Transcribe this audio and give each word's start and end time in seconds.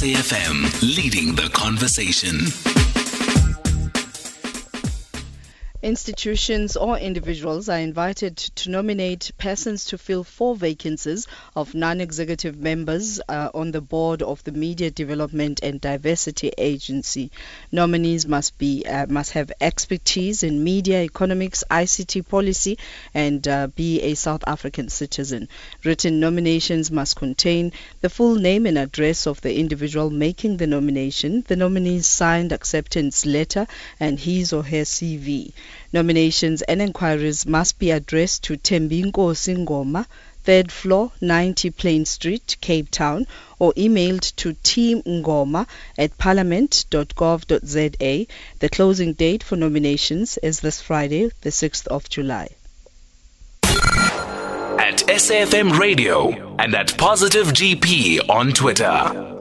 SAFM, 0.00 0.80
leading 0.80 1.34
the 1.34 1.50
conversation. 1.50 2.79
Institutions 5.82 6.76
or 6.76 6.98
individuals 6.98 7.70
are 7.70 7.78
invited 7.78 8.36
to 8.36 8.68
nominate 8.68 9.30
persons 9.38 9.86
to 9.86 9.96
fill 9.96 10.22
four 10.22 10.54
vacancies 10.54 11.26
of 11.56 11.74
non-executive 11.74 12.58
members 12.58 13.18
uh, 13.30 13.48
on 13.54 13.70
the 13.70 13.80
board 13.80 14.20
of 14.20 14.44
the 14.44 14.52
Media 14.52 14.90
Development 14.90 15.58
and 15.62 15.80
Diversity 15.80 16.52
Agency. 16.58 17.30
Nominees 17.72 18.26
must 18.26 18.58
be 18.58 18.84
uh, 18.84 19.06
must 19.06 19.32
have 19.32 19.50
expertise 19.58 20.42
in 20.42 20.62
media, 20.62 21.02
economics, 21.02 21.64
ICT 21.70 22.28
policy, 22.28 22.76
and 23.14 23.48
uh, 23.48 23.68
be 23.68 24.02
a 24.02 24.14
South 24.16 24.44
African 24.46 24.90
citizen. 24.90 25.48
Written 25.82 26.20
nominations 26.20 26.90
must 26.90 27.16
contain 27.16 27.72
the 28.02 28.10
full 28.10 28.34
name 28.34 28.66
and 28.66 28.76
address 28.76 29.26
of 29.26 29.40
the 29.40 29.58
individual 29.58 30.10
making 30.10 30.58
the 30.58 30.66
nomination, 30.66 31.42
the 31.48 31.56
nominee's 31.56 32.06
signed 32.06 32.52
acceptance 32.52 33.24
letter, 33.24 33.66
and 33.98 34.20
his 34.20 34.52
or 34.52 34.62
her 34.62 34.84
CV. 34.84 35.54
Nominations 35.92 36.62
and 36.62 36.80
inquiries 36.80 37.46
must 37.46 37.78
be 37.78 37.90
addressed 37.90 38.44
to 38.44 38.56
Tembinko 38.56 39.34
Singoma, 39.34 40.06
third 40.44 40.72
floor, 40.72 41.12
90 41.20 41.70
Plein 41.70 42.04
Street, 42.04 42.56
Cape 42.60 42.90
Town, 42.90 43.26
or 43.58 43.72
emailed 43.74 44.34
to 44.36 44.54
teamngoma 44.54 45.66
at 45.98 46.16
parliament.gov.za. 46.18 48.26
The 48.58 48.68
closing 48.70 49.12
date 49.12 49.42
for 49.42 49.56
nominations 49.56 50.38
is 50.38 50.60
this 50.60 50.80
Friday, 50.80 51.30
the 51.42 51.50
6th 51.50 51.86
of 51.88 52.08
July. 52.08 52.48
At 53.62 55.04
SAFM 55.06 55.78
Radio 55.78 56.56
and 56.58 56.74
at 56.74 56.96
Positive 56.96 57.48
GP 57.48 58.28
on 58.28 58.52
Twitter. 58.52 59.39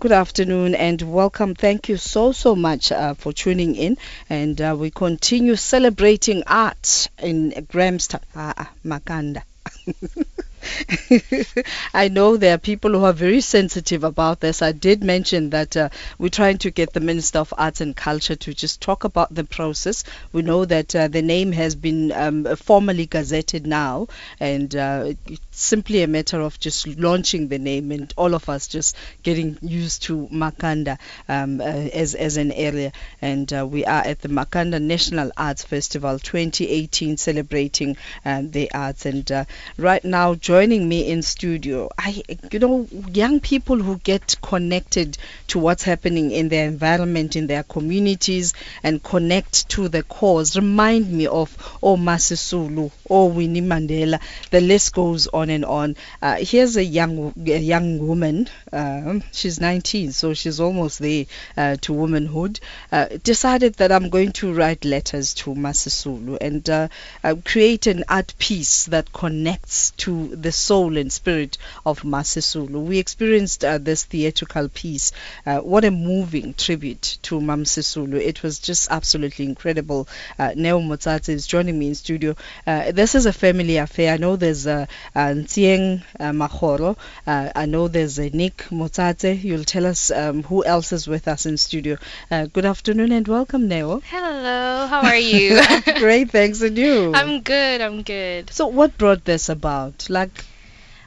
Good 0.00 0.12
afternoon 0.12 0.74
and 0.74 1.02
welcome. 1.02 1.54
Thank 1.54 1.88
you 1.90 1.98
so, 1.98 2.32
so 2.32 2.56
much 2.56 2.90
uh, 2.92 3.12
for 3.14 3.32
tuning 3.32 3.74
in. 3.76 3.98
And 4.30 4.58
uh, 4.60 4.74
we 4.78 4.90
continue 4.90 5.54
celebrating 5.56 6.42
art 6.46 7.08
in 7.18 7.66
Grahamstown. 7.70 8.20
Ah, 8.34 8.70
Makanda. 8.84 9.42
I 11.94 12.08
know 12.08 12.36
there 12.36 12.54
are 12.54 12.58
people 12.58 12.90
who 12.92 13.04
are 13.04 13.12
very 13.12 13.40
sensitive 13.40 14.04
about 14.04 14.40
this. 14.40 14.62
I 14.62 14.72
did 14.72 15.02
mention 15.02 15.50
that 15.50 15.76
uh, 15.76 15.88
we're 16.18 16.28
trying 16.28 16.58
to 16.58 16.70
get 16.70 16.92
the 16.92 17.00
Minister 17.00 17.38
of 17.38 17.52
Arts 17.56 17.80
and 17.80 17.96
Culture 17.96 18.36
to 18.36 18.54
just 18.54 18.80
talk 18.80 19.04
about 19.04 19.34
the 19.34 19.44
process. 19.44 20.04
We 20.32 20.42
know 20.42 20.64
that 20.64 20.94
uh, 20.94 21.08
the 21.08 21.22
name 21.22 21.52
has 21.52 21.74
been 21.74 22.12
um, 22.12 22.56
formally 22.56 23.06
gazetted 23.06 23.66
now, 23.66 24.08
and 24.40 24.74
uh, 24.74 25.12
it's 25.26 25.40
simply 25.50 26.02
a 26.02 26.06
matter 26.06 26.40
of 26.40 26.58
just 26.58 26.86
launching 26.86 27.48
the 27.48 27.58
name 27.58 27.90
and 27.92 28.12
all 28.16 28.34
of 28.34 28.48
us 28.48 28.68
just 28.68 28.96
getting 29.22 29.58
used 29.62 30.02
to 30.04 30.28
Makanda 30.32 30.98
um, 31.28 31.60
uh, 31.60 31.64
as, 31.64 32.14
as 32.14 32.36
an 32.36 32.52
area. 32.52 32.92
And 33.20 33.52
uh, 33.52 33.66
we 33.66 33.84
are 33.84 34.02
at 34.02 34.20
the 34.20 34.28
Makanda 34.28 34.80
National 34.80 35.30
Arts 35.36 35.64
Festival 35.64 36.18
2018 36.18 37.16
celebrating 37.16 37.96
um, 38.24 38.50
the 38.50 38.70
arts. 38.72 39.06
And 39.06 39.30
uh, 39.30 39.44
right 39.76 40.04
now, 40.04 40.34
joining 40.56 40.88
me 40.88 41.10
in 41.10 41.20
studio, 41.20 41.90
I, 41.98 42.22
you 42.50 42.58
know, 42.58 42.88
young 43.12 43.40
people 43.40 43.76
who 43.76 43.98
get 43.98 44.36
connected 44.40 45.18
to 45.48 45.58
what's 45.58 45.82
happening 45.82 46.30
in 46.30 46.48
their 46.48 46.66
environment, 46.66 47.36
in 47.36 47.46
their 47.46 47.62
communities, 47.62 48.54
and 48.82 49.02
connect 49.02 49.68
to 49.68 49.88
the 49.88 50.02
cause 50.02 50.56
remind 50.56 51.12
me 51.12 51.26
of 51.26 51.54
Oh 51.82 51.98
Masisulu, 51.98 52.90
Oh 53.10 53.26
Winnie 53.26 53.60
Mandela. 53.60 54.18
The 54.50 54.62
list 54.62 54.94
goes 54.94 55.26
on 55.26 55.50
and 55.50 55.66
on. 55.66 55.96
Uh, 56.22 56.36
here's 56.36 56.78
a 56.78 56.84
young 56.84 57.34
a 57.46 57.58
young 57.58 57.98
woman. 57.98 58.48
Um, 58.72 59.22
she's 59.32 59.60
19, 59.60 60.12
so 60.12 60.32
she's 60.32 60.58
almost 60.58 61.00
there 61.00 61.26
uh, 61.58 61.76
to 61.82 61.92
womanhood. 61.92 62.60
Uh, 62.90 63.08
decided 63.22 63.74
that 63.74 63.92
I'm 63.92 64.08
going 64.08 64.32
to 64.32 64.54
write 64.54 64.86
letters 64.86 65.34
to 65.34 65.54
Masisulu 65.54 66.38
and 66.40 66.68
uh, 66.70 66.88
uh, 67.22 67.34
create 67.44 67.86
an 67.86 68.04
art 68.08 68.32
piece 68.38 68.86
that 68.86 69.12
connects 69.12 69.90
to 69.98 70.35
the 70.42 70.52
soul 70.52 70.96
and 70.96 71.12
spirit 71.12 71.58
of 71.84 72.02
Masisulu. 72.02 72.84
We 72.84 72.98
experienced 72.98 73.64
uh, 73.64 73.78
this 73.78 74.04
theatrical 74.04 74.68
piece. 74.68 75.12
Uh, 75.44 75.58
what 75.58 75.84
a 75.84 75.90
moving 75.90 76.54
tribute 76.54 77.18
to 77.22 77.40
Mam 77.40 77.64
Sisulu. 77.64 78.20
It 78.20 78.42
was 78.42 78.58
just 78.58 78.90
absolutely 78.90 79.44
incredible. 79.44 80.08
Uh, 80.38 80.52
Neo 80.56 80.80
Motsatse 80.80 81.28
is 81.28 81.46
joining 81.46 81.78
me 81.78 81.88
in 81.88 81.94
studio. 81.94 82.34
Uh, 82.66 82.92
this 82.92 83.14
is 83.14 83.26
a 83.26 83.32
family 83.32 83.76
affair. 83.76 84.12
I 84.12 84.16
know 84.16 84.36
there's 84.36 84.66
uh, 84.66 84.86
uh, 85.14 85.18
Ntshieng 85.18 86.02
uh, 86.20 86.32
Mokgoro. 86.32 86.96
Uh, 87.26 87.50
I 87.54 87.66
know 87.66 87.88
there's 87.88 88.18
Nick 88.18 88.66
Motsatse. 88.70 89.42
You'll 89.42 89.64
tell 89.64 89.86
us 89.86 90.10
um, 90.10 90.42
who 90.42 90.64
else 90.64 90.92
is 90.92 91.06
with 91.06 91.28
us 91.28 91.46
in 91.46 91.56
studio. 91.56 91.96
Uh, 92.30 92.46
good 92.46 92.64
afternoon 92.64 93.12
and 93.12 93.26
welcome, 93.26 93.68
Neo. 93.68 94.00
Hello, 94.00 94.86
how 94.86 95.02
are 95.02 95.16
you? 95.16 95.60
Great, 95.98 96.30
thanks, 96.30 96.60
and 96.62 96.76
you? 96.76 97.12
I'm 97.14 97.42
good, 97.42 97.80
I'm 97.80 98.02
good. 98.02 98.50
So, 98.50 98.66
what 98.66 98.96
brought 98.98 99.24
this 99.24 99.48
about? 99.48 100.08
Like, 100.08 100.25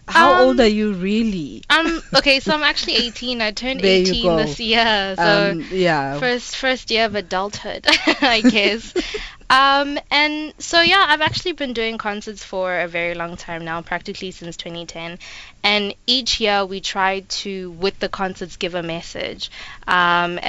how 0.09 0.43
old 0.43 0.59
Um, 0.59 0.65
are 0.65 0.67
you 0.67 0.93
really? 0.93 1.63
Um 1.69 2.01
okay, 2.15 2.39
so 2.39 2.53
I'm 2.53 2.63
actually 2.63 2.95
18. 3.07 3.41
I 3.41 3.51
turned 3.51 3.83
18 3.83 4.35
this 4.37 4.59
year. 4.59 5.15
So 5.15 5.51
um, 5.51 5.65
yeah. 5.71 6.19
first 6.19 6.55
first 6.57 6.91
year 6.91 7.05
of 7.05 7.15
adulthood, 7.15 7.85
I 8.21 8.41
guess. 8.41 8.93
um 9.49 9.97
and 10.11 10.53
so 10.59 10.81
yeah, 10.81 11.05
I've 11.07 11.21
actually 11.21 11.53
been 11.53 11.73
doing 11.73 11.97
concerts 11.97 12.43
for 12.43 12.79
a 12.79 12.87
very 12.87 13.15
long 13.15 13.37
time 13.37 13.65
now, 13.65 13.81
practically 13.81 14.31
since 14.31 14.57
2010. 14.57 15.19
And 15.63 15.93
each 16.07 16.39
year 16.39 16.65
we 16.65 16.79
try 16.81 17.21
to 17.41 17.71
with 17.71 17.99
the 17.99 18.09
concerts 18.09 18.57
give 18.57 18.75
a 18.75 18.83
message. 18.83 19.51
Um 19.87 20.39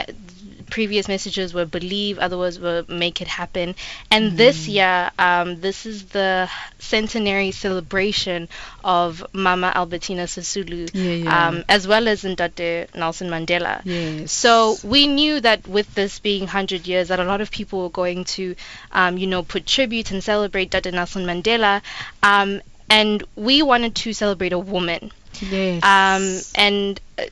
previous 0.70 1.08
messages 1.08 1.52
were 1.52 1.64
believe, 1.64 2.18
others 2.18 2.58
were 2.58 2.84
make 2.88 3.20
it 3.20 3.28
happen. 3.28 3.74
And 4.10 4.36
this 4.36 4.68
year, 4.68 5.10
um, 5.18 5.60
this 5.60 5.86
is 5.86 6.06
the 6.06 6.48
centenary 6.78 7.50
celebration 7.50 8.48
of 8.82 9.24
Mama 9.32 9.72
Albertina 9.74 10.24
Sisulu, 10.24 10.90
Yeah, 10.92 11.12
yeah. 11.24 11.48
Um, 11.48 11.64
as 11.68 11.86
well 11.86 12.08
as 12.08 12.22
Ntate 12.22 12.94
Nelson 12.94 13.28
Mandela. 13.28 13.82
Yes. 13.84 14.32
So 14.32 14.76
we 14.82 15.06
knew 15.06 15.40
that 15.40 15.66
with 15.66 15.94
this 15.94 16.18
being 16.18 16.42
100 16.42 16.86
years, 16.86 17.08
that 17.08 17.20
a 17.20 17.24
lot 17.24 17.40
of 17.40 17.50
people 17.50 17.82
were 17.82 17.90
going 17.90 18.24
to, 18.36 18.54
um, 18.92 19.18
you 19.18 19.26
know, 19.26 19.42
put 19.42 19.66
tribute 19.66 20.10
and 20.10 20.22
celebrate 20.22 20.70
Dr. 20.70 20.92
Nelson 20.92 21.24
Mandela. 21.24 21.82
Um, 22.22 22.62
and 22.88 23.22
we 23.36 23.62
wanted 23.62 23.94
to 23.94 24.12
celebrate 24.12 24.52
a 24.52 24.58
woman. 24.58 25.12
Yes. 25.40 25.82
Um, 25.84 26.40
and 26.60 27.00
uh, 27.18 27.24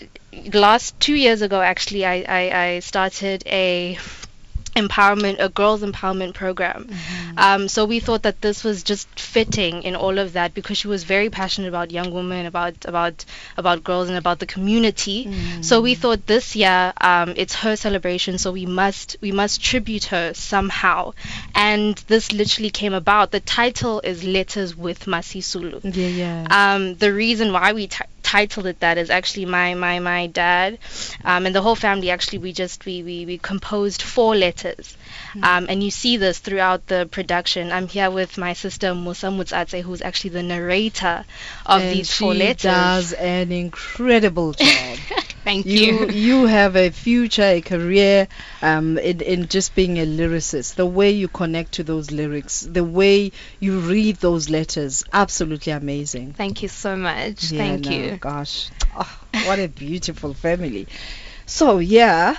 last 0.53 0.99
two 1.00 1.15
years 1.15 1.43
ago, 1.43 1.61
actually, 1.61 2.05
I, 2.05 2.25
I, 2.28 2.65
I 2.65 2.78
started 2.81 3.43
a 3.47 3.99
empowerment, 4.77 5.37
a 5.41 5.49
girls 5.49 5.83
empowerment 5.83 6.34
program. 6.34 6.89
Um, 7.37 7.69
so 7.69 7.84
we 7.84 8.00
thought 8.00 8.22
that 8.22 8.41
this 8.41 8.65
was 8.65 8.83
just 8.83 9.09
fitting 9.19 9.83
in 9.83 9.97
all 9.97 10.19
of 10.19 10.34
that 10.34 10.55
because 10.55 10.78
she 10.78 10.89
was 10.89 11.05
very 11.05 11.31
passionate 11.31 11.69
about 11.69 11.91
young 11.91 12.12
women, 12.12 12.47
about 12.47 12.84
about 12.84 13.25
about 13.56 13.84
girls, 13.84 14.09
and 14.09 14.16
about 14.16 14.39
the 14.39 14.47
community. 14.47 15.28
So 15.62 15.81
we 15.81 15.94
thought 15.94 16.27
this 16.27 16.56
year 16.56 16.93
um, 17.00 17.34
it's 17.37 17.55
her 17.56 17.77
celebration, 17.77 18.39
so 18.39 18.53
we 18.53 18.66
must 18.66 19.16
we 19.21 19.33
must 19.33 19.62
tribute 19.62 20.05
her 20.06 20.34
somehow. 20.34 21.12
And 21.55 21.97
this 22.06 22.33
literally 22.33 22.71
came 22.71 22.93
about. 22.93 23.31
The 23.31 23.41
title 23.41 24.00
is 24.00 24.25
Letters 24.25 24.77
with 24.77 25.06
Masisulu. 25.06 25.81
yeah, 25.97 26.06
yeah. 26.06 26.47
Um, 26.75 26.95
the 26.95 27.12
reason 27.12 27.53
why 27.53 27.72
we 27.72 27.89
ti 27.89 28.05
titled 28.28 28.66
it 28.66 28.81
that 28.81 28.99
is 28.99 29.11
actually 29.11 29.47
my 29.47 29.75
my 29.75 29.99
my 30.00 30.27
dad, 30.27 30.78
um, 31.25 31.47
and 31.47 31.55
the 31.55 31.62
whole 31.62 31.75
family. 31.77 32.11
Actually, 32.11 32.39
we 32.39 32.53
just 32.53 32.84
we 32.84 33.03
we, 33.03 33.27
we 33.27 33.39
composed 33.39 34.03
four 34.03 34.34
letters, 34.37 34.97
um, 35.43 35.66
and 35.69 35.83
you 35.83 35.91
see 35.91 36.16
this 36.19 36.39
throughout 36.39 36.87
the 36.87 37.09
production. 37.11 37.72
I'm 37.72 37.89
here 37.89 38.11
with 38.11 38.37
my 38.39 38.53
sister 38.53 38.94
Musa 38.94 39.28
Motsatse, 39.28 39.81
who's 39.83 40.03
actually 40.03 40.31
the 40.31 40.43
narrator 40.43 41.25
of 41.66 41.83
and 41.83 41.97
these 41.97 42.13
four 42.13 42.34
she 42.34 42.39
letters. 42.41 42.63
does 42.63 43.13
an 43.13 43.53
incredible 43.53 44.53
job. 44.53 44.98
Thank 45.48 45.65
you 45.65 46.09
you 46.10 46.45
have 46.45 46.77
a 46.77 46.91
future, 46.91 47.42
a 47.42 47.62
career 47.62 48.28
um, 48.60 48.98
in, 48.98 49.22
in 49.22 49.48
just 49.48 49.74
being 49.74 49.98
a 49.98 50.04
lyricist. 50.04 50.74
The 50.74 50.84
way 50.84 51.10
you 51.12 51.27
connect 51.27 51.72
to 51.72 51.84
those 51.84 52.10
lyrics, 52.10 52.60
the 52.60 52.84
way 52.84 53.33
you 53.59 53.80
read 53.80 54.16
those 54.16 54.50
letters, 54.50 55.04
absolutely 55.10 55.72
amazing. 55.72 56.34
Thank 56.34 56.62
you 56.62 56.68
so 56.68 56.97
much. 56.97 57.50
Yeah, 57.50 57.59
Thank 57.65 57.86
no, 57.86 57.92
you. 57.92 58.16
Gosh, 58.18 58.68
oh, 58.95 59.18
what 59.47 59.59
a 59.59 59.68
beautiful 59.68 60.34
family. 60.34 60.86
So 61.48 61.78
yeah, 61.78 62.36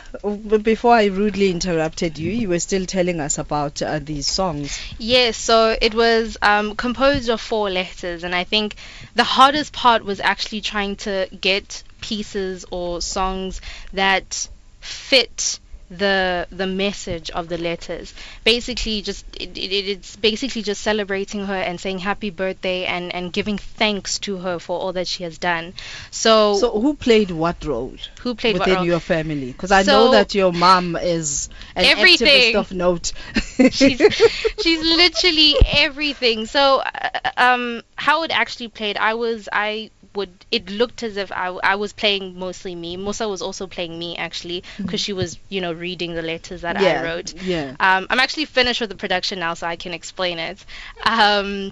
before 0.62 0.94
I 0.94 1.06
rudely 1.06 1.50
interrupted 1.50 2.20
you, 2.20 2.32
you 2.32 2.48
were 2.48 2.60
still 2.60 2.86
telling 2.86 3.20
us 3.20 3.40
about 3.40 3.82
uh, 3.82 3.98
these 3.98 4.28
songs. 4.28 4.80
Yes, 5.00 5.36
so 5.36 5.76
it 5.82 5.96
was 5.96 6.38
um, 6.44 6.76
composed 6.76 7.28
of 7.28 7.42
four 7.42 7.72
letters, 7.72 8.24
and 8.24 8.36
I 8.36 8.44
think 8.44 8.76
the 9.16 9.24
hardest 9.24 9.74
part 9.74 10.06
was 10.06 10.20
actually 10.20 10.62
trying 10.62 10.96
to 10.98 11.28
get 11.42 11.82
pieces 12.02 12.66
or 12.70 13.02
songs 13.02 13.62
that 13.94 14.48
fit 14.80 15.60
the 15.90 16.48
the 16.52 16.68
message 16.68 17.30
of 17.32 17.48
the 17.50 17.58
letters. 17.58 18.14
Basically, 18.44 19.02
just 19.02 19.26
it, 19.36 19.58
it, 19.58 19.72
it's 19.90 20.16
basically 20.16 20.62
just 20.62 20.82
celebrating 20.82 21.46
her 21.46 21.56
and 21.56 21.80
saying 21.80 22.00
happy 22.00 22.30
birthday 22.30 22.86
and 22.86 23.14
and 23.14 23.34
giving 23.34 23.58
thanks 23.58 24.20
to 24.20 24.38
her 24.38 24.60
for 24.60 24.80
all 24.80 24.94
that 24.94 25.08
she 25.08 25.24
has 25.24 25.38
done. 25.38 25.74
So, 26.12 26.56
So 26.58 26.80
who 26.80 26.96
played 26.96 27.32
what 27.32 27.64
role 27.66 27.94
who 28.22 28.36
played 28.36 28.58
what 28.58 28.68
within 28.68 28.84
your 28.86 29.00
family? 29.00 29.52
Because 29.52 29.72
I 29.72 29.84
know 29.84 30.12
that 30.12 30.36
your 30.36 30.52
mom 30.54 30.96
is 30.96 31.50
an 31.76 31.86
Everything. 31.86 32.54
activist 32.54 32.56
of 32.56 32.72
note. 32.72 33.12
she's 33.72 34.00
she's 34.62 34.82
literally 34.82 35.56
everything. 35.66 36.46
So, 36.46 36.80
uh, 36.80 37.10
um, 37.38 37.82
how 37.96 38.24
it 38.24 38.32
actually 38.32 38.68
played, 38.70 38.98
I 38.98 39.14
was 39.16 39.50
I 39.52 39.90
would 40.16 40.46
it 40.52 40.70
looked 40.70 41.04
as 41.04 41.18
if 41.18 41.32
I, 41.32 41.48
I 41.48 41.76
was 41.76 41.94
playing 41.94 42.38
mostly 42.38 42.76
me. 42.76 42.98
Musa 42.98 43.28
was 43.28 43.42
also 43.42 43.68
playing 43.68 43.98
me 43.98 44.18
actually 44.18 44.64
because 44.78 45.02
she 45.02 45.14
was 45.14 45.38
you 45.50 45.62
know 45.62 45.72
reading 45.74 46.14
the 46.14 46.22
letters 46.22 46.62
that 46.62 46.82
yeah, 46.82 47.02
I 47.02 47.04
wrote. 47.04 47.34
Yeah. 47.42 47.76
Um, 47.80 48.08
I'm 48.10 48.20
actually 48.20 48.46
finished 48.46 48.82
with 48.82 48.90
the 48.90 48.96
production 48.96 49.40
now, 49.40 49.54
so 49.54 49.68
I 49.68 49.76
can 49.76 49.94
explain 49.94 50.40
it. 50.40 50.64
Um, 51.04 51.72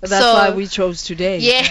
That's 0.00 0.18
so- 0.18 0.34
why 0.34 0.50
we 0.50 0.66
chose 0.66 1.02
today. 1.02 1.38
yeah. 1.38 1.64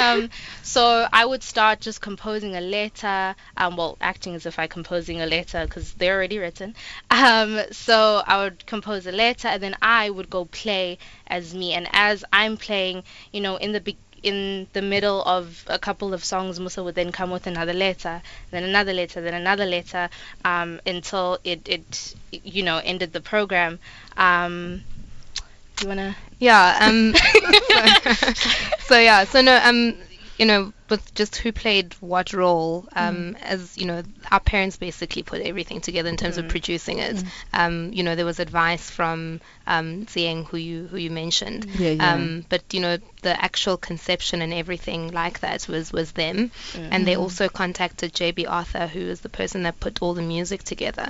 um, 0.00 0.30
so 0.62 1.06
I 1.12 1.24
would 1.24 1.42
start 1.42 1.80
just 1.80 2.00
composing 2.00 2.54
a 2.54 2.60
letter, 2.60 3.34
um, 3.56 3.76
well, 3.76 3.96
acting 4.00 4.34
as 4.34 4.46
if 4.46 4.58
I'm 4.58 4.68
composing 4.68 5.20
a 5.20 5.26
letter 5.26 5.64
because 5.64 5.92
they're 5.94 6.14
already 6.14 6.38
written. 6.38 6.76
Um, 7.10 7.60
so 7.72 8.22
I 8.26 8.44
would 8.44 8.64
compose 8.66 9.06
a 9.06 9.12
letter, 9.12 9.48
and 9.48 9.62
then 9.62 9.76
I 9.82 10.10
would 10.10 10.30
go 10.30 10.44
play 10.44 10.98
as 11.26 11.54
me. 11.54 11.72
And 11.72 11.88
as 11.92 12.24
I'm 12.32 12.56
playing, 12.56 13.02
you 13.32 13.40
know, 13.40 13.56
in 13.56 13.72
the 13.72 13.80
be- 13.80 13.98
in 14.22 14.66
the 14.72 14.82
middle 14.82 15.22
of 15.22 15.64
a 15.68 15.78
couple 15.78 16.12
of 16.14 16.24
songs, 16.24 16.58
Musa 16.60 16.82
would 16.82 16.94
then 16.94 17.12
come 17.12 17.30
with 17.30 17.46
another 17.46 17.72
letter, 17.72 18.22
then 18.50 18.64
another 18.64 18.92
letter, 18.92 19.20
then 19.20 19.34
another 19.34 19.66
letter, 19.66 20.08
um, 20.44 20.80
until 20.86 21.38
it, 21.44 21.68
it, 21.68 22.14
you 22.30 22.62
know, 22.62 22.78
ended 22.84 23.12
the 23.12 23.20
program. 23.20 23.78
Um, 24.16 24.82
you 25.80 25.88
wanna? 25.88 26.16
Yeah. 26.38 26.78
Um. 26.80 27.14
so, 28.14 28.32
so 28.80 28.98
yeah. 28.98 29.24
So 29.24 29.40
no. 29.40 29.56
Um. 29.62 29.96
You 30.38 30.46
know, 30.46 30.72
with 30.90 31.14
just 31.14 31.36
who 31.36 31.52
played 31.52 31.94
what 32.00 32.32
role, 32.32 32.86
um, 32.94 33.36
as 33.40 33.76
you 33.78 33.86
know, 33.86 34.02
our 34.30 34.40
parents 34.40 34.76
basically 34.76 35.22
put 35.22 35.40
everything 35.40 35.80
together 35.80 36.08
in 36.08 36.16
terms 36.16 36.36
of 36.38 36.48
producing 36.48 36.98
it. 36.98 37.22
Um, 37.52 37.92
you 37.92 38.02
know, 38.02 38.14
there 38.16 38.24
was 38.24 38.40
advice 38.40 38.90
from 38.90 39.40
um, 39.66 40.06
Zieng, 40.06 40.46
who 40.46 40.56
you 40.56 40.86
who 40.86 40.96
you 40.96 41.10
mentioned. 41.10 41.66
Yeah, 41.78 41.90
yeah. 41.90 42.12
Um, 42.14 42.44
but 42.48 42.62
you 42.72 42.80
know, 42.80 42.98
the 43.22 43.42
actual 43.42 43.76
conception 43.76 44.42
and 44.42 44.52
everything 44.52 45.12
like 45.12 45.40
that 45.40 45.66
was 45.68 45.92
was 45.92 46.12
them, 46.12 46.50
and 46.74 47.06
they 47.06 47.16
also 47.16 47.48
contacted 47.48 48.12
JB 48.12 48.46
Arthur, 48.48 48.86
who 48.86 49.00
is 49.00 49.20
the 49.20 49.28
person 49.28 49.62
that 49.62 49.80
put 49.80 50.02
all 50.02 50.14
the 50.14 50.22
music 50.22 50.62
together. 50.64 51.06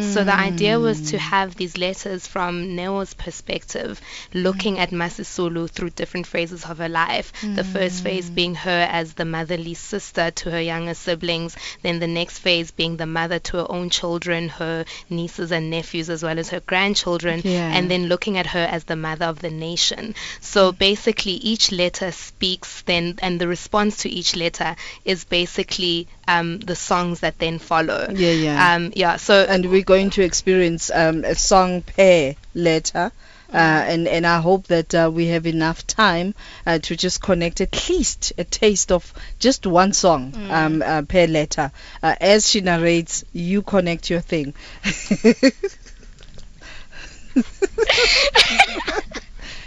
So 0.00 0.24
the 0.24 0.38
idea 0.38 0.78
was 0.78 1.00
to 1.10 1.18
have 1.18 1.56
these 1.56 1.76
letters 1.76 2.26
from 2.26 2.76
Neo's 2.76 3.14
perspective, 3.14 4.00
looking 4.32 4.78
at 4.78 4.90
Masisulu 4.90 5.68
through 5.68 5.90
different 5.90 6.26
phases 6.26 6.64
of 6.64 6.78
her 6.78 6.88
life. 6.88 7.32
The 7.54 7.64
first 7.64 8.02
phase 8.02 8.30
being 8.30 8.54
her 8.54 8.86
as 8.90 9.14
the 9.14 9.23
motherly 9.24 9.74
sister 9.74 10.30
to 10.30 10.50
her 10.50 10.60
younger 10.60 10.94
siblings, 10.94 11.56
then 11.82 11.98
the 11.98 12.06
next 12.06 12.38
phase 12.38 12.70
being 12.70 12.96
the 12.96 13.06
mother 13.06 13.38
to 13.38 13.56
her 13.58 13.66
own 13.70 13.90
children, 13.90 14.48
her 14.48 14.84
nieces 15.10 15.52
and 15.52 15.70
nephews, 15.70 16.10
as 16.10 16.22
well 16.22 16.38
as 16.38 16.50
her 16.50 16.60
grandchildren, 16.60 17.40
Yeah. 17.44 17.70
and 17.76 17.90
then 17.90 18.06
looking 18.06 18.38
at 18.38 18.46
her 18.46 18.66
as 18.70 18.84
the 18.84 18.96
mother 18.96 19.26
of 19.26 19.40
the 19.40 19.50
nation. 19.50 20.14
So 20.40 20.72
basically, 20.72 21.32
each 21.32 21.72
letter 21.72 22.12
speaks 22.12 22.82
then, 22.82 23.18
and 23.22 23.40
the 23.40 23.48
response 23.48 23.98
to 23.98 24.08
each 24.10 24.36
letter 24.36 24.76
is 25.04 25.24
basically 25.24 26.06
um, 26.28 26.58
the 26.60 26.76
songs 26.76 27.20
that 27.20 27.38
then 27.38 27.58
follow. 27.58 28.08
Yeah, 28.14 28.30
yeah. 28.30 28.74
Um, 28.74 28.92
yeah. 28.94 29.16
So 29.16 29.44
and 29.48 29.70
we're 29.70 29.82
going 29.82 30.10
to 30.10 30.22
experience 30.22 30.90
um, 30.94 31.24
a 31.24 31.34
song 31.34 31.82
pair 31.82 32.36
later. 32.54 33.12
Uh, 33.54 33.84
and, 33.86 34.08
and 34.08 34.26
I 34.26 34.40
hope 34.40 34.66
that 34.66 34.94
uh, 34.94 35.10
we 35.12 35.28
have 35.28 35.46
enough 35.46 35.86
time 35.86 36.34
uh, 36.66 36.78
to 36.80 36.96
just 36.96 37.22
connect 37.22 37.60
at 37.60 37.88
least 37.88 38.32
a 38.36 38.44
taste 38.44 38.90
of 38.90 39.12
just 39.38 39.66
one 39.66 39.92
song 39.92 40.34
um, 40.50 40.82
uh, 40.82 41.02
per 41.02 41.26
letter. 41.26 41.70
Uh, 42.02 42.16
as 42.20 42.48
she 42.48 42.60
narrates, 42.60 43.24
you 43.32 43.62
connect 43.62 44.10
your 44.10 44.20
thing. 44.20 44.54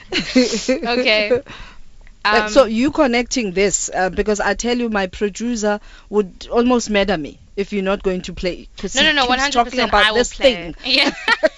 Okay. 0.09 1.41
Um, 2.25 2.49
so 2.49 2.65
you 2.65 2.91
connecting 2.91 3.53
this 3.53 3.89
uh, 3.93 4.09
because 4.09 4.39
I 4.39 4.53
tell 4.53 4.77
you, 4.77 4.89
my 4.89 5.07
producer 5.07 5.79
would 6.09 6.47
almost 6.51 6.89
murder 6.89 7.17
me 7.17 7.39
if 7.55 7.71
you're 7.71 7.83
not 7.83 8.03
going 8.03 8.21
to 8.23 8.33
play. 8.33 8.67
no, 8.95 9.01
no, 9.01 9.11
no, 9.13 9.25
one 9.27 9.39
hundred 9.39 9.63
percent. 9.63 9.93
I 9.93 10.11
will 10.11 10.17
this 10.19 10.33
play. 10.33 10.53
thing. 10.53 10.75
Yeah. 10.83 11.11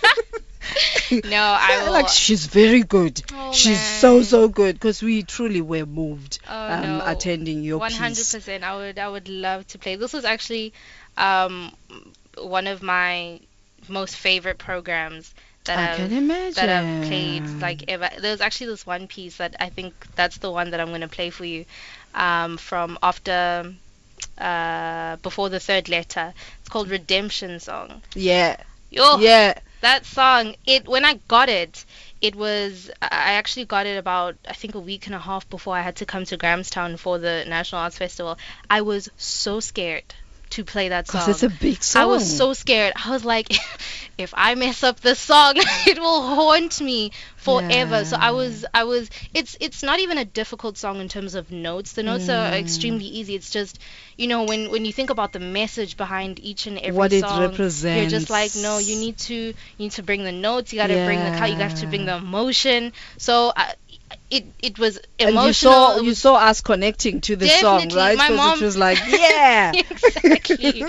no, 1.23 1.41
I 1.59 1.77
will. 1.79 1.91
Like 1.91 2.07
she's 2.07 2.45
very 2.45 2.83
good. 2.83 3.21
Oh, 3.31 3.51
she's 3.51 3.81
so 3.81 4.21
man. 4.21 4.23
so 4.23 4.47
good 4.47 4.75
because 4.75 5.01
we 5.01 5.23
truly 5.23 5.61
were 5.61 5.85
moved 5.85 6.39
Oh, 6.47 6.69
um, 6.69 6.81
no. 6.81 7.01
attending 7.05 7.63
your 7.63 7.79
One 7.79 7.93
hundred 7.95 8.27
piece. 8.27 8.29
percent. 8.29 8.63
I 8.63 8.75
would. 8.75 8.99
I 8.99 9.07
would 9.09 9.29
love 9.29 9.67
to 9.67 9.77
play. 9.79 9.95
This 9.95 10.13
was 10.13 10.25
actually 10.25 10.73
um, 11.17 11.73
one 12.37 12.67
of 12.67 12.81
my 12.81 13.39
most 13.87 14.15
favorite 14.15 14.57
programs 14.57 15.33
that 15.65 15.79
I 15.79 15.95
imagine. 16.11 16.53
that 16.55 16.69
I've 16.69 16.99
played 17.01 17.49
like 17.59 17.83
ever. 17.87 18.09
There 18.19 18.31
was 18.31 18.41
actually 18.41 18.67
this 18.67 18.85
one 18.85 19.07
piece 19.07 19.37
that 19.37 19.55
I 19.59 19.69
think 19.69 20.07
that's 20.15 20.37
the 20.37 20.51
one 20.51 20.71
that 20.71 20.79
I'm 20.79 20.91
gonna 20.91 21.07
play 21.07 21.29
for 21.29 21.45
you 21.45 21.65
um, 22.13 22.57
from 22.57 22.97
after 23.01 23.73
uh, 24.37 25.15
before 25.17 25.49
the 25.49 25.59
third 25.59 25.89
letter. 25.89 26.33
It's 26.59 26.69
called 26.69 26.89
Redemption 26.89 27.59
Song. 27.59 28.01
Yeah, 28.15 28.57
Yo, 28.89 29.19
yeah. 29.19 29.57
That 29.81 30.05
song 30.05 30.55
it 30.65 30.87
when 30.87 31.05
i 31.05 31.13
got 31.27 31.49
it 31.49 31.85
it 32.21 32.35
was 32.35 32.91
i 33.01 33.33
actually 33.33 33.65
got 33.65 33.85
it 33.85 33.97
about 33.97 34.35
i 34.47 34.53
think 34.53 34.75
a 34.75 34.79
week 34.79 35.05
and 35.05 35.15
a 35.15 35.19
half 35.19 35.49
before 35.49 35.75
i 35.75 35.81
had 35.81 35.95
to 35.95 36.05
come 36.05 36.25
to 36.25 36.37
grahamstown 36.37 36.97
for 36.97 37.17
the 37.17 37.45
national 37.47 37.81
arts 37.81 37.97
festival 37.97 38.37
i 38.69 38.81
was 38.81 39.09
so 39.17 39.59
scared 39.59 40.03
to 40.49 40.63
play 40.63 40.89
that 40.89 41.07
song 41.07 41.21
Because 41.21 41.43
it's 41.43 41.53
a 41.53 41.59
big 41.59 41.83
song. 41.83 42.01
I 42.01 42.05
was 42.05 42.37
so 42.37 42.53
scared. 42.53 42.93
I 42.95 43.11
was 43.11 43.23
like, 43.23 43.49
if 44.19 44.33
I 44.35 44.55
mess 44.55 44.83
up 44.83 44.99
this 44.99 45.19
song, 45.19 45.53
it 45.87 45.99
will 45.99 46.21
haunt 46.21 46.81
me 46.81 47.11
forever. 47.35 48.05
So 48.05 48.17
I 48.19 48.31
was, 48.31 48.65
I 48.73 48.83
was. 48.83 49.09
It's, 49.33 49.55
it's 49.59 49.83
not 49.83 49.99
even 49.99 50.17
a 50.17 50.25
difficult 50.25 50.77
song 50.77 50.99
in 50.99 51.07
terms 51.09 51.35
of 51.35 51.51
notes. 51.51 51.93
The 51.93 52.03
notes 52.03 52.29
are 52.29 52.51
Mm. 52.51 52.53
extremely 52.53 53.05
easy. 53.05 53.35
It's 53.35 53.49
just, 53.51 53.79
you 54.17 54.27
know, 54.27 54.43
when 54.43 54.69
when 54.71 54.85
you 54.85 54.93
think 54.93 55.09
about 55.09 55.31
the 55.33 55.39
message 55.39 55.97
behind 55.97 56.39
each 56.39 56.67
and 56.67 56.77
every 56.79 56.91
What 56.97 57.11
it 57.13 57.21
song, 57.21 57.61
you're 57.91 58.05
just 58.05 58.29
like, 58.29 58.55
no, 58.55 58.77
you 58.77 58.95
need 58.95 59.17
to, 59.19 59.33
you 59.35 59.53
need 59.77 59.91
to 59.93 60.03
bring 60.03 60.23
the 60.23 60.31
notes. 60.31 60.73
You 60.73 60.79
got 60.79 60.87
to 60.87 60.97
bring 60.97 61.23
the, 61.23 61.31
you 61.49 61.55
got 61.55 61.75
to 61.77 61.87
bring 61.87 62.05
the 62.05 62.15
emotion. 62.17 62.93
So 63.17 63.51
I, 63.55 63.73
it, 64.29 64.45
it 64.61 64.77
was 64.79 64.99
emotional. 65.17 65.31
And 65.35 65.41
you 65.41 65.53
saw 65.53 65.95
you 65.97 66.13
saw 66.13 66.35
us 66.35 66.61
connecting 66.61 67.21
to 67.21 67.35
the 67.35 67.47
song, 67.49 67.91
right? 67.91 68.17
My 68.17 68.29
mom- 68.29 68.61
it 68.61 68.65
was 68.65 68.77
like, 68.77 68.99
yeah. 69.05 69.71
exactly. 69.89 70.87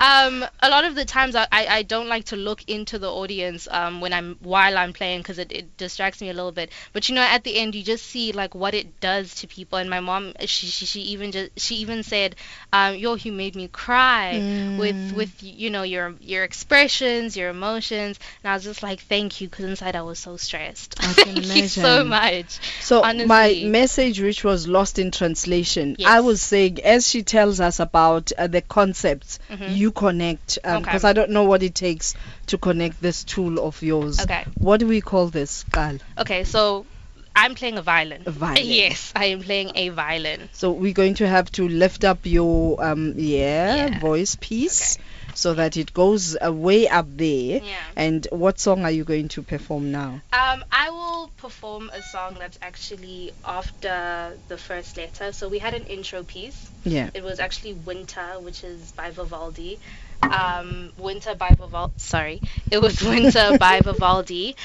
um, 0.00 0.44
a 0.60 0.68
lot 0.68 0.84
of 0.84 0.94
the 0.94 1.04
times 1.04 1.34
I, 1.34 1.46
I, 1.50 1.66
I 1.66 1.82
don't 1.82 2.08
like 2.08 2.24
to 2.26 2.36
look 2.36 2.62
into 2.68 2.98
the 2.98 3.10
audience 3.10 3.68
um, 3.70 4.00
when 4.00 4.12
I'm 4.12 4.36
while 4.40 4.76
I'm 4.78 4.92
playing 4.92 5.20
because 5.20 5.38
it, 5.38 5.52
it 5.52 5.76
distracts 5.76 6.20
me 6.20 6.30
a 6.30 6.32
little 6.34 6.52
bit. 6.52 6.70
But 6.92 7.08
you 7.08 7.14
know, 7.14 7.22
at 7.22 7.44
the 7.44 7.56
end 7.58 7.74
you 7.74 7.82
just 7.82 8.06
see 8.06 8.32
like 8.32 8.54
what 8.54 8.74
it 8.74 9.00
does 9.00 9.34
to 9.36 9.46
people. 9.46 9.78
And 9.78 9.88
my 9.90 10.00
mom, 10.00 10.32
she 10.40 10.66
she, 10.66 10.86
she 10.86 11.00
even 11.02 11.32
just 11.32 11.50
she 11.58 11.76
even 11.76 12.02
said, 12.02 12.36
um, 12.72 12.96
"Yo, 12.96 13.14
you 13.14 13.32
made 13.32 13.54
me 13.56 13.68
cry 13.68 14.44
Mm. 14.48 14.76
with 14.76 15.12
with 15.12 15.42
you 15.42 15.70
know 15.70 15.82
your 15.82 16.14
your 16.20 16.44
expressions, 16.44 17.36
your 17.36 17.50
emotions." 17.50 18.18
And 18.42 18.50
I 18.50 18.54
was 18.54 18.64
just 18.64 18.82
like, 18.82 19.00
"Thank 19.00 19.40
you," 19.40 19.48
because 19.48 19.64
inside 19.64 19.96
I 19.96 20.02
was 20.02 20.18
so 20.18 20.36
stressed. 20.36 20.94
Thank 21.00 21.54
you 21.54 21.68
so 21.68 22.04
much. 22.04 22.58
So 22.80 23.02
my 23.26 23.62
message, 23.64 24.20
which 24.20 24.44
was 24.44 24.68
lost 24.68 24.98
in 24.98 25.10
translation, 25.10 25.96
Yes. 25.98 26.08
I 26.08 26.20
was 26.20 26.40
saying 26.40 26.80
as 26.84 27.08
she 27.08 27.22
tells 27.22 27.60
us 27.60 27.80
about 27.80 28.32
uh, 28.38 28.46
the 28.46 28.62
concepts, 28.62 29.38
Mhm. 29.50 29.76
you 29.76 29.90
connect 29.92 30.58
Okay. 30.64 30.80
because 30.80 31.04
I 31.04 31.12
don't 31.12 31.30
know 31.30 31.44
what 31.44 31.62
it 31.62 31.74
takes 31.74 32.14
to 32.46 32.58
connect 32.58 33.00
this 33.02 33.24
tool 33.24 33.58
of 33.66 33.82
yours. 33.82 34.20
Okay. 34.20 34.44
What 34.58 34.80
do 34.80 34.86
we 34.86 35.00
call 35.00 35.28
this, 35.28 35.64
Qal? 35.72 36.00
Okay, 36.18 36.44
so 36.44 36.86
I'm 37.34 37.54
playing 37.54 37.78
a 37.78 37.82
violin. 37.82 38.22
A 38.26 38.30
violin. 38.30 38.64
Yes, 38.82 39.12
I 39.14 39.26
am 39.26 39.40
playing 39.42 39.72
a 39.74 39.88
violin. 39.90 40.48
So 40.52 40.72
we're 40.72 40.92
going 40.92 41.14
to 41.14 41.26
have 41.28 41.50
to 41.52 41.68
lift 41.68 42.04
up 42.04 42.20
your 42.24 42.82
um 42.84 43.14
yeah, 43.16 43.76
Yeah. 43.76 43.98
voice 43.98 44.36
piece 44.40 44.98
so 45.38 45.54
that 45.54 45.76
it 45.76 45.94
goes 45.94 46.36
way 46.42 46.88
up 46.88 47.06
there. 47.16 47.60
Yeah. 47.62 47.76
And 47.94 48.26
what 48.32 48.58
song 48.58 48.82
are 48.82 48.90
you 48.90 49.04
going 49.04 49.28
to 49.28 49.42
perform 49.42 49.92
now? 49.92 50.20
Um, 50.32 50.64
I 50.72 50.90
will 50.90 51.30
perform 51.36 51.90
a 51.94 52.02
song 52.02 52.36
that's 52.40 52.58
actually 52.60 53.32
after 53.44 54.36
the 54.48 54.58
first 54.58 54.96
letter. 54.96 55.30
So 55.32 55.48
we 55.48 55.58
had 55.60 55.74
an 55.74 55.84
intro 55.84 56.24
piece. 56.24 56.68
Yeah. 56.84 57.10
It 57.14 57.22
was 57.22 57.38
actually 57.38 57.74
Winter, 57.74 58.40
which 58.40 58.64
is 58.64 58.90
by 58.92 59.10
Vivaldi. 59.12 59.78
Um, 60.22 60.90
Winter 60.98 61.36
by 61.36 61.50
Vivaldi. 61.56 61.94
Sorry, 61.98 62.40
it 62.72 62.78
was 62.82 63.00
Winter 63.14 63.56
by 63.58 63.80
Vivaldi. 63.80 64.56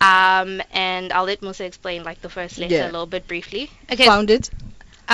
Um, 0.00 0.62
and 0.72 1.12
I'll 1.12 1.24
let 1.26 1.42
Musa 1.42 1.64
explain 1.66 2.02
like 2.04 2.22
the 2.22 2.30
first 2.30 2.58
letter 2.58 2.74
Yeah. 2.74 2.84
a 2.86 2.90
little 2.96 3.06
bit 3.06 3.28
briefly. 3.28 3.70
Okay. 3.92 4.06
Found 4.06 4.30
it? 4.30 4.48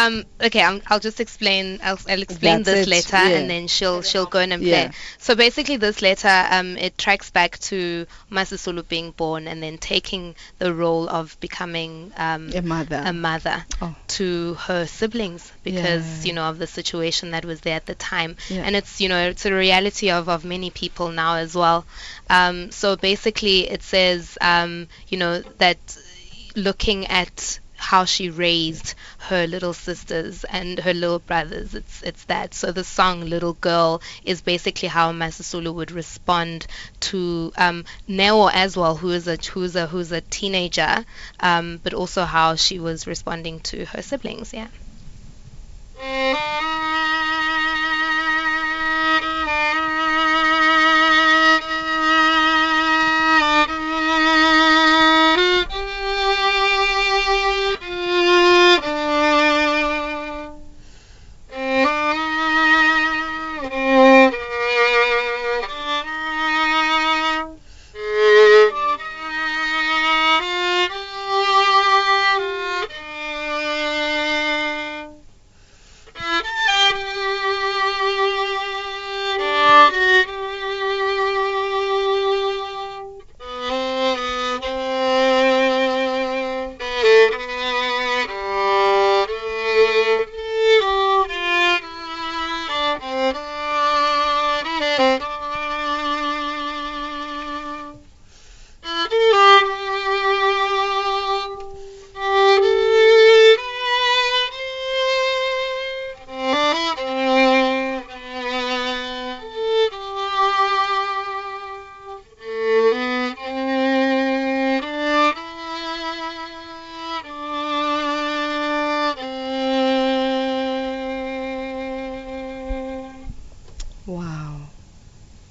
Um, 0.07 0.25
okay, 0.41 0.63
i 0.63 0.73
will 0.91 1.01
just 1.01 1.21
explain. 1.21 1.81
I'll, 1.83 1.99
I'll 2.09 2.23
explain 2.23 2.63
That's 2.63 2.87
this 2.87 2.87
it, 2.87 2.91
letter, 3.13 3.29
yeah. 3.29 3.39
and 3.39 3.51
then 3.51 3.67
she'll 3.69 4.03
she'll 4.03 4.27
go 4.27 4.39
in 4.41 4.53
and 4.53 4.63
play. 4.63 4.71
Yeah. 4.71 4.93
So 5.19 5.35
basically, 5.35 5.77
this 5.77 6.01
letter 6.03 6.47
um, 6.51 6.77
it 6.77 6.97
tracks 6.99 7.31
back 7.31 7.59
to 7.71 8.07
Masisulu 8.31 8.87
being 8.89 9.11
born 9.13 9.49
and 9.49 9.63
then 9.63 9.79
taking 9.79 10.35
the 10.59 10.73
role 10.73 11.09
of 11.09 11.37
becoming 11.41 12.13
um, 12.17 12.51
A 12.55 12.63
mother. 12.63 13.03
a 13.05 13.13
mother 13.13 13.65
Oh. 13.83 13.95
to 14.19 14.55
her 14.55 14.87
siblings 14.87 15.51
because 15.65 16.05
Yeah. 16.25 16.29
you 16.29 16.33
know 16.35 16.45
of 16.49 16.59
the 16.59 16.67
situation 16.67 17.33
that 17.33 17.45
was 17.45 17.61
there 17.61 17.77
at 17.77 17.87
the 17.87 17.95
time, 17.95 18.37
Yeah. 18.49 18.63
and 18.63 18.77
it's 18.77 19.01
you 19.01 19.09
know 19.09 19.29
it's 19.29 19.47
a 19.47 19.53
reality 19.53 20.11
of 20.11 20.29
of 20.29 20.45
many 20.45 20.71
people 20.71 21.11
now 21.11 21.37
as 21.37 21.55
well. 21.55 21.85
Um, 22.31 22.71
so 22.71 22.97
basically, 22.97 23.69
it 23.69 23.83
says 23.83 24.39
um, 24.41 24.89
you 25.09 25.19
know 25.19 25.41
that 25.59 25.79
looking 26.57 27.07
at 27.07 27.61
how 27.79 28.05
she 28.05 28.29
raised 28.29 28.95
her 29.19 29.47
little 29.47 29.73
sisters 29.73 30.45
and 30.45 30.79
her 30.81 30.93
little 30.93 31.19
brothers. 31.21 31.75
It's 31.75 32.03
it's 32.03 32.25
that. 32.25 32.53
So 32.53 32.73
the 32.73 32.85
song 32.85 33.23
"Little 33.23 33.55
Girl" 33.55 34.03
is 34.25 34.43
basically 34.43 34.89
how 34.89 35.13
Masisulu 35.13 35.73
would 35.75 35.91
respond 35.93 36.67
to 37.01 37.53
um, 37.57 37.85
Neo 38.07 38.49
as 38.49 38.77
well, 38.77 38.97
who 38.97 39.11
is 39.11 39.27
a 39.29 39.37
who's 39.53 39.77
a 39.77 39.87
who's 39.87 40.13
a 40.13 40.21
teenager, 40.21 41.05
um, 41.41 41.81
but 41.83 41.95
also 41.95 42.25
how 42.25 42.57
she 42.57 42.79
was 42.79 43.07
responding 43.07 43.61
to 43.61 43.85
her 43.87 44.03
siblings. 44.03 44.53
Yeah. 44.53 44.69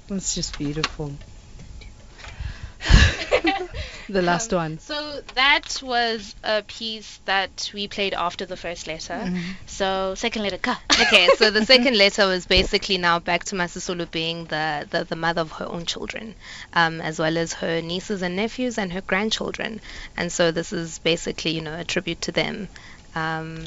That's 0.08 0.34
just 0.34 0.58
beautiful. 0.58 1.12
the 4.08 4.22
last 4.22 4.52
one. 4.52 4.78
So 4.78 5.20
that 5.34 5.80
was 5.82 6.34
a 6.42 6.62
piece 6.62 7.20
that 7.26 7.70
we 7.74 7.88
played 7.88 8.14
after 8.14 8.46
the 8.46 8.56
first 8.56 8.86
letter. 8.86 9.14
Mm-hmm. 9.14 9.50
So 9.66 10.14
second 10.14 10.42
letter, 10.42 10.58
ka. 10.58 10.80
Okay, 11.00 11.28
so 11.36 11.50
the 11.50 11.64
second 11.64 11.96
letter 11.96 12.26
was 12.26 12.46
basically 12.46 12.98
now 12.98 13.18
back 13.18 13.44
to 13.44 13.54
Masisulu 13.54 14.10
being 14.10 14.46
the, 14.46 14.86
the, 14.90 15.04
the 15.04 15.16
mother 15.16 15.42
of 15.42 15.52
her 15.52 15.66
own 15.66 15.84
children, 15.84 16.34
um, 16.72 17.00
as 17.00 17.18
well 17.18 17.36
as 17.38 17.52
her 17.52 17.80
nieces 17.80 18.22
and 18.22 18.34
nephews 18.34 18.78
and 18.78 18.92
her 18.92 19.00
grandchildren. 19.00 19.80
And 20.16 20.32
so 20.32 20.50
this 20.50 20.72
is 20.72 20.98
basically, 20.98 21.52
you 21.52 21.60
know, 21.60 21.78
a 21.78 21.84
tribute 21.84 22.22
to 22.22 22.32
them. 22.32 22.68
Um, 23.14 23.64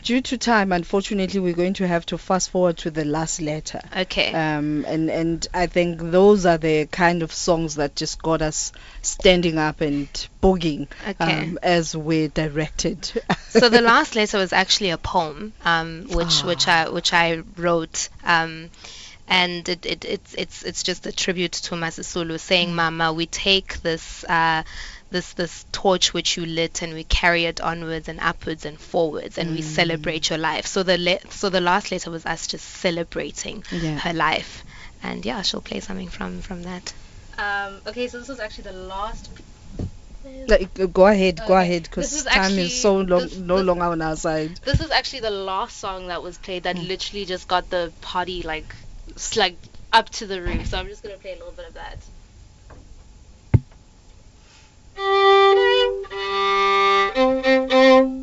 Due 0.00 0.22
to 0.22 0.38
time, 0.38 0.72
unfortunately, 0.72 1.38
we're 1.38 1.52
going 1.52 1.74
to 1.74 1.86
have 1.86 2.06
to 2.06 2.16
fast 2.16 2.48
forward 2.50 2.78
to 2.78 2.90
the 2.90 3.04
last 3.04 3.40
letter. 3.42 3.80
okay. 3.94 4.32
Um, 4.32 4.84
and, 4.88 5.10
and 5.10 5.46
I 5.52 5.66
think 5.66 6.00
those 6.00 6.46
are 6.46 6.56
the 6.56 6.86
kind 6.86 7.22
of 7.22 7.30
songs 7.32 7.74
that 7.74 7.94
just 7.94 8.22
got 8.22 8.40
us 8.40 8.72
standing 9.02 9.58
up 9.58 9.82
and 9.82 10.08
booging 10.42 10.88
Okay. 11.06 11.40
um, 11.50 11.58
as 11.62 11.94
we're 11.94 12.28
directed. 12.28 13.04
so 13.50 13.68
the 13.68 13.82
last 13.92 14.16
letter 14.16 14.38
was 14.38 14.52
actually 14.54 14.90
a 14.90 14.98
poem, 14.98 15.52
um, 15.64 16.06
which 16.08 16.42
Ah. 16.42 16.46
which 16.46 16.66
I 16.68 16.88
which 16.88 17.12
I 17.12 17.42
wrote. 17.56 18.08
Um, 18.24 18.70
and 19.28 19.68
it, 19.68 19.86
it, 19.86 20.04
it's 20.04 20.34
it's 20.34 20.62
it's 20.64 20.82
just 20.82 21.06
a 21.06 21.12
tribute 21.12 21.52
to 21.52 21.74
Masisulu, 21.74 22.40
saying, 22.40 22.74
"Mama, 22.74 23.12
we 23.12 23.26
take 23.26 23.80
this 23.82 24.24
uh, 24.24 24.62
this 25.12 25.32
this 25.34 25.64
torch 25.70 26.12
which 26.12 26.36
you 26.36 26.44
lit, 26.44 26.82
and 26.82 26.92
we 26.94 27.04
carry 27.04 27.44
it 27.44 27.60
onwards 27.60 28.08
and 28.08 28.18
upwards 28.20 28.64
and 28.64 28.78
forwards, 28.80 29.38
and 29.38 29.50
we 29.54 29.62
celebrate 29.62 30.28
your 30.30 30.38
life." 30.38 30.66
So 30.66 30.82
the 30.82 30.98
le- 30.98 31.30
so 31.30 31.48
the 31.50 31.60
last 31.60 31.92
letter 31.92 32.10
was 32.10 32.26
us 32.26 32.46
just 32.48 32.66
celebrating 32.66 33.62
Yeah. 33.70 33.98
her 33.98 34.12
life, 34.12 34.64
and 35.02 35.24
yeah, 35.24 35.42
she'll 35.42 35.60
play 35.60 35.80
something 35.80 36.08
from 36.08 36.40
from 36.42 36.62
that. 36.64 36.92
Um, 37.38 37.80
okay, 37.86 38.08
so 38.08 38.18
this 38.18 38.28
was 38.28 38.40
actually 38.40 38.64
the 38.64 38.72
last. 38.72 39.30
like, 40.46 40.92
go 40.92 41.06
ahead, 41.06 41.40
go 41.48 41.56
ahead, 41.56 41.82
because 41.82 42.24
time 42.24 42.42
actually- 42.44 42.62
is 42.66 42.80
so 42.80 42.96
long, 42.98 43.22
this- 43.22 43.36
no 43.36 43.56
this- 43.56 43.66
longer 43.66 43.84
on 43.86 44.00
our 44.02 44.16
side. 44.16 44.56
This 44.64 44.80
is 44.80 44.90
actually 44.90 45.20
the 45.20 45.30
last 45.30 45.78
song 45.78 46.06
that 46.08 46.22
was 46.22 46.38
played 46.38 46.62
that 46.64 46.76
literally 46.76 47.24
just 47.26 47.48
got 47.48 47.68
the 47.70 47.92
party 48.02 48.42
like, 48.42 48.72
s- 49.16 49.36
like 49.36 49.56
up 49.92 50.10
to 50.10 50.26
the 50.26 50.40
roof. 50.40 50.68
So 50.68 50.78
I'm 50.78 50.86
just 50.86 51.02
gonna 51.02 51.16
play 51.16 51.32
a 51.32 51.36
little 51.36 51.52
bit 51.52 51.66
of 51.68 51.74
that. 51.74 51.98
thank 54.96 56.06
you 57.72 58.21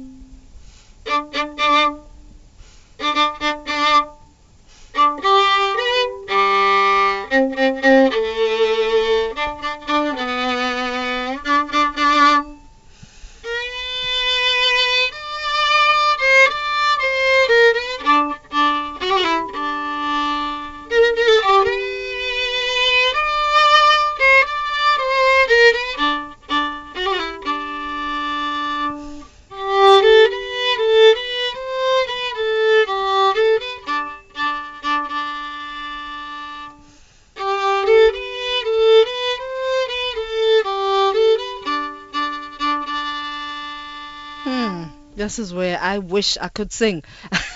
This 45.30 45.40
is 45.40 45.54
where 45.54 45.80
I 45.80 46.00
wish 46.00 46.38
I 46.42 46.50
could 46.50 46.72
sing 46.74 47.04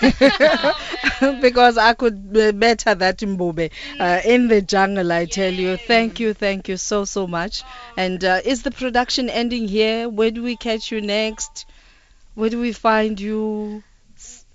because 1.40 1.76
I 1.78 1.94
could 1.94 2.36
uh, 2.36 2.52
better 2.52 2.94
that 2.94 3.18
Mbube 3.18 3.70
uh, 3.98 4.20
in 4.24 4.48
the 4.48 4.62
jungle. 4.62 5.12
I 5.12 5.26
tell 5.26 5.52
you, 5.52 5.76
thank 5.76 6.20
you, 6.20 6.34
thank 6.34 6.68
you 6.68 6.76
so 6.76 7.04
so 7.04 7.26
much. 7.26 7.64
And 7.96 8.24
uh, 8.24 8.40
is 8.44 8.62
the 8.62 8.70
production 8.70 9.28
ending 9.30 9.68
here? 9.68 10.08
Where 10.08 10.30
do 10.30 10.42
we 10.42 10.56
catch 10.56 10.90
you 10.92 11.00
next? 11.00 11.66
Where 12.34 12.50
do 12.50 12.60
we 12.60 12.72
find 12.72 13.20
you? 13.20 13.84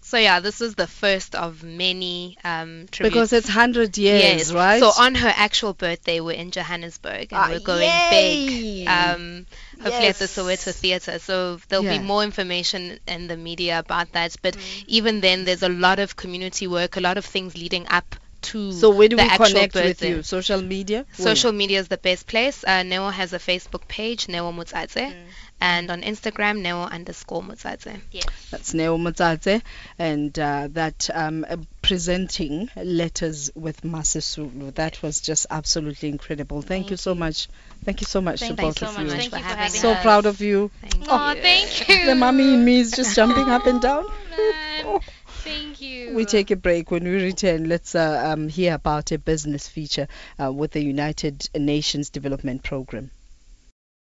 So 0.09 0.17
yeah, 0.17 0.39
this 0.39 0.59
was 0.59 0.75
the 0.75 0.87
first 0.87 1.35
of 1.35 1.63
many 1.63 2.37
um, 2.43 2.87
tributes. 2.91 2.99
Because 3.13 3.33
it's 3.33 3.47
hundred 3.49 3.97
years, 3.97 4.19
yes, 4.21 4.51
right? 4.51 4.79
So 4.79 4.91
on 5.03 5.15
her 5.15 5.31
actual 5.35 5.73
birthday, 5.73 6.19
we're 6.19 6.35
in 6.35 6.51
Johannesburg 6.51 7.31
and 7.31 7.43
Ah, 7.43 7.47
we're 7.49 7.59
going 7.59 8.03
yay! 8.09 8.09
big. 8.09 8.87
Um, 8.87 9.45
hopefully 9.81 10.07
at 10.09 10.17
the 10.17 10.25
Yes. 10.25 10.35
Soweto 10.35 10.73
Theatre. 10.73 11.19
So 11.19 11.59
there'll 11.69 11.83
Yeah. 11.83 11.97
be 11.99 11.99
more 11.99 12.23
information 12.23 12.99
in 13.07 13.27
the 13.27 13.37
media 13.37 13.79
about 13.79 14.11
that. 14.13 14.35
But 14.41 14.55
Mm. 14.55 14.83
even 14.87 15.21
then, 15.21 15.45
there's 15.45 15.63
a 15.63 15.69
lot 15.69 15.99
of 15.99 16.15
community 16.15 16.67
work, 16.67 16.97
a 16.97 17.01
lot 17.01 17.17
of 17.17 17.25
things 17.25 17.55
leading 17.55 17.87
up 17.89 18.15
to 18.41 18.71
So 18.71 18.89
where 18.89 19.07
do 19.09 19.17
the 19.17 19.23
we 19.23 19.29
actual 19.29 19.45
connect 19.45 19.75
with 19.75 20.01
you? 20.01 20.23
Social 20.23 20.61
media? 20.61 21.05
Where? 21.17 21.35
Social 21.35 21.51
media 21.51 21.79
is 21.79 21.87
the 21.89 21.97
best 21.97 22.25
place. 22.27 22.63
Uh, 22.63 22.83
Neo 22.83 23.09
has 23.09 23.33
a 23.33 23.39
Facebook 23.39 23.87
page, 23.87 24.27
Neo 24.27 24.51
Motsatse. 24.51 25.13
And 25.61 25.91
on 25.91 26.01
Instagram, 26.03 26.61
Neo 26.61 26.81
underscore 26.83 27.41
Motsatse. 27.41 27.99
Yes. 28.11 28.25
That's 28.49 28.73
Neo 28.73 28.97
Motsatse, 28.97 29.61
and 29.97 30.37
uh, 30.39 30.69
that 30.71 31.09
um, 31.13 31.45
uh, 31.49 31.57
presenting 31.81 32.69
letters 32.77 33.51
with 33.55 33.81
Masisulu. 33.81 34.73
That 34.75 35.01
was 35.03 35.19
just 35.19 35.47
absolutely 35.49 36.09
incredible. 36.09 36.61
Thank, 36.61 36.91
you 36.91 36.97
so 36.97 37.13
much. 37.13 37.49
Thank 37.83 37.99
you 38.01 38.07
so 38.07 38.21
much 38.21 38.39
Thank 38.39 38.55
to 38.57 38.61
both 38.63 38.79
so 38.79 38.87
of 38.87 38.93
much. 38.95 39.03
you. 39.05 39.09
Thank 39.11 39.23
you 39.23 39.29
for 39.31 39.35
having 39.37 39.69
so 39.69 39.91
us. 39.91 40.01
proud 40.01 40.25
of 40.25 40.39
you. 40.39 40.71
Thank 40.81 41.05
Oh, 41.09 41.31
you. 41.33 41.41
thank 41.41 41.89
you. 41.89 42.05
The 42.05 42.15
mommy 42.15 42.53
in 42.53 42.63
me 42.63 42.79
is 42.79 42.91
just 42.91 43.15
jumping 43.15 43.49
up 43.49 43.65
and 43.65 43.81
down. 43.81 44.05
Man, 44.37 44.99
Thank 45.43 45.81
you. 45.81 46.15
We 46.15 46.25
take 46.25 46.51
a 46.51 46.55
break. 46.55 46.91
When 46.91 47.03
we 47.03 47.11
return, 47.23 47.67
let's 47.69 47.95
uh, 47.95 48.31
um, 48.33 48.49
hear 48.49 48.73
about 48.75 49.11
a 49.11 49.17
business 49.17 49.67
feature 49.67 50.07
uh, 50.41 50.51
with 50.51 50.71
the 50.71 50.83
United 50.83 51.49
Nations 51.55 52.09
Development 52.09 52.61
Program. 52.61 53.11